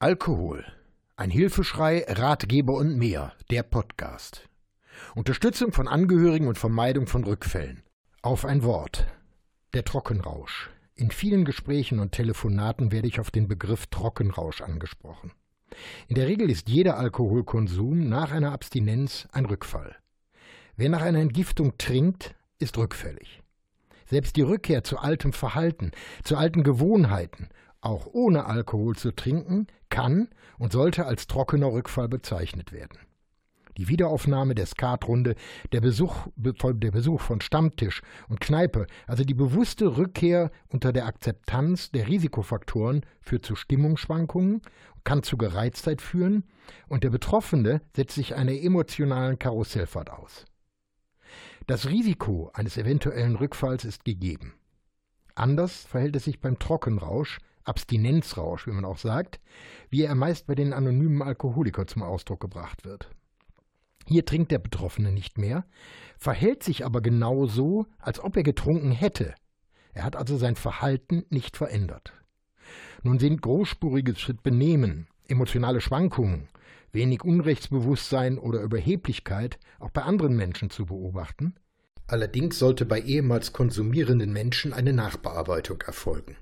Alkohol. 0.00 0.64
Ein 1.16 1.28
Hilfeschrei, 1.28 2.04
Ratgeber 2.06 2.74
und 2.74 2.96
mehr. 2.96 3.32
Der 3.50 3.64
Podcast. 3.64 4.48
Unterstützung 5.16 5.72
von 5.72 5.88
Angehörigen 5.88 6.46
und 6.46 6.56
Vermeidung 6.56 7.08
von 7.08 7.24
Rückfällen. 7.24 7.82
Auf 8.22 8.44
ein 8.44 8.62
Wort. 8.62 9.08
Der 9.74 9.84
Trockenrausch. 9.84 10.70
In 10.94 11.10
vielen 11.10 11.44
Gesprächen 11.44 11.98
und 11.98 12.12
Telefonaten 12.12 12.92
werde 12.92 13.08
ich 13.08 13.18
auf 13.18 13.32
den 13.32 13.48
Begriff 13.48 13.88
Trockenrausch 13.88 14.60
angesprochen. 14.60 15.32
In 16.06 16.14
der 16.14 16.28
Regel 16.28 16.48
ist 16.48 16.68
jeder 16.68 16.96
Alkoholkonsum 16.96 18.08
nach 18.08 18.30
einer 18.30 18.52
Abstinenz 18.52 19.26
ein 19.32 19.46
Rückfall. 19.46 19.96
Wer 20.76 20.90
nach 20.90 21.02
einer 21.02 21.18
Entgiftung 21.18 21.76
trinkt, 21.76 22.36
ist 22.60 22.78
rückfällig. 22.78 23.42
Selbst 24.06 24.36
die 24.36 24.42
Rückkehr 24.42 24.84
zu 24.84 24.98
altem 24.98 25.32
Verhalten, 25.32 25.90
zu 26.22 26.36
alten 26.36 26.62
Gewohnheiten 26.62 27.48
auch 27.80 28.06
ohne 28.06 28.46
Alkohol 28.46 28.96
zu 28.96 29.12
trinken, 29.12 29.66
kann 29.88 30.28
und 30.58 30.72
sollte 30.72 31.06
als 31.06 31.26
trockener 31.26 31.72
Rückfall 31.72 32.08
bezeichnet 32.08 32.72
werden. 32.72 32.98
Die 33.78 33.88
Wiederaufnahme 33.88 34.56
der 34.56 34.66
Skatrunde, 34.66 35.36
der 35.70 35.80
Besuch, 35.80 36.26
der 36.36 36.90
Besuch 36.90 37.20
von 37.20 37.40
Stammtisch 37.40 38.02
und 38.28 38.40
Kneipe, 38.40 38.88
also 39.06 39.22
die 39.22 39.34
bewusste 39.34 39.96
Rückkehr 39.96 40.50
unter 40.68 40.92
der 40.92 41.06
Akzeptanz 41.06 41.92
der 41.92 42.08
Risikofaktoren 42.08 43.06
führt 43.20 43.46
zu 43.46 43.54
Stimmungsschwankungen, 43.54 44.62
kann 45.04 45.22
zu 45.22 45.36
Gereiztheit 45.38 46.02
führen 46.02 46.42
und 46.88 47.04
der 47.04 47.10
Betroffene 47.10 47.80
setzt 47.94 48.16
sich 48.16 48.34
einer 48.34 48.52
emotionalen 48.52 49.38
Karussellfahrt 49.38 50.10
aus. 50.10 50.44
Das 51.68 51.88
Risiko 51.88 52.50
eines 52.54 52.78
eventuellen 52.78 53.36
Rückfalls 53.36 53.84
ist 53.84 54.04
gegeben. 54.04 54.54
Anders 55.36 55.84
verhält 55.84 56.16
es 56.16 56.24
sich 56.24 56.40
beim 56.40 56.58
Trockenrausch, 56.58 57.38
Abstinenzrausch, 57.64 58.66
wie 58.66 58.72
man 58.72 58.84
auch 58.84 58.98
sagt, 58.98 59.40
wie 59.90 60.02
er 60.02 60.14
meist 60.14 60.46
bei 60.46 60.54
den 60.54 60.72
anonymen 60.72 61.22
Alkoholikern 61.22 61.88
zum 61.88 62.02
Ausdruck 62.02 62.40
gebracht 62.40 62.84
wird. 62.84 63.10
Hier 64.06 64.24
trinkt 64.24 64.50
der 64.50 64.58
Betroffene 64.58 65.12
nicht 65.12 65.36
mehr, 65.36 65.66
verhält 66.16 66.62
sich 66.62 66.84
aber 66.86 67.02
genau 67.02 67.46
so, 67.46 67.86
als 67.98 68.20
ob 68.20 68.36
er 68.36 68.42
getrunken 68.42 68.90
hätte. 68.90 69.34
Er 69.92 70.04
hat 70.04 70.16
also 70.16 70.36
sein 70.36 70.56
Verhalten 70.56 71.24
nicht 71.28 71.56
verändert. 71.56 72.14
Nun 73.02 73.18
sind 73.18 73.42
großspuriges 73.42 74.32
Benehmen, 74.42 75.08
emotionale 75.26 75.80
Schwankungen, 75.80 76.48
wenig 76.92 77.22
Unrechtsbewusstsein 77.22 78.38
oder 78.38 78.62
Überheblichkeit 78.62 79.58
auch 79.78 79.90
bei 79.90 80.02
anderen 80.02 80.36
Menschen 80.36 80.70
zu 80.70 80.86
beobachten. 80.86 81.54
Allerdings 82.06 82.58
sollte 82.58 82.86
bei 82.86 83.00
ehemals 83.00 83.52
konsumierenden 83.52 84.32
Menschen 84.32 84.72
eine 84.72 84.94
Nachbearbeitung 84.94 85.82
erfolgen. 85.82 86.36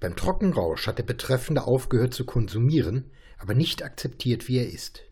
Beim 0.00 0.16
Trockenrausch 0.16 0.86
hat 0.86 0.98
der 0.98 1.04
Betreffende 1.04 1.64
aufgehört 1.64 2.14
zu 2.14 2.24
konsumieren, 2.24 3.10
aber 3.38 3.54
nicht 3.54 3.82
akzeptiert, 3.82 4.48
wie 4.48 4.58
er 4.58 4.68
ist. 4.68 5.02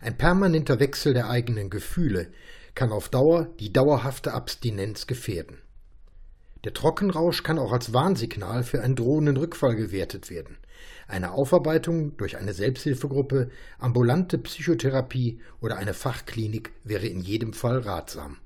Ein 0.00 0.16
permanenter 0.16 0.80
Wechsel 0.80 1.14
der 1.14 1.28
eigenen 1.28 1.70
Gefühle 1.70 2.28
kann 2.74 2.92
auf 2.92 3.08
Dauer 3.08 3.48
die 3.60 3.72
dauerhafte 3.72 4.32
Abstinenz 4.32 5.06
gefährden. 5.06 5.58
Der 6.64 6.74
Trockenrausch 6.74 7.42
kann 7.42 7.58
auch 7.58 7.72
als 7.72 7.92
Warnsignal 7.92 8.64
für 8.64 8.82
einen 8.82 8.96
drohenden 8.96 9.36
Rückfall 9.36 9.76
gewertet 9.76 10.30
werden. 10.30 10.58
Eine 11.08 11.32
Aufarbeitung 11.32 12.16
durch 12.16 12.36
eine 12.36 12.52
Selbsthilfegruppe, 12.52 13.50
ambulante 13.78 14.38
Psychotherapie 14.38 15.40
oder 15.60 15.76
eine 15.76 15.94
Fachklinik 15.94 16.72
wäre 16.84 17.06
in 17.06 17.20
jedem 17.20 17.52
Fall 17.52 17.78
ratsam. 17.78 18.38